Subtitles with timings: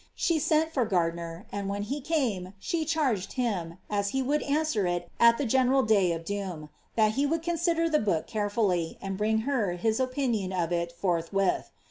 [0.15, 4.87] She sent for Gardiner, and when he came she charged him, as he would answer
[4.87, 9.15] it at the general day of doom, that he would consider the book carefully, and
[9.15, 11.69] bring her his opinion of it forthwith.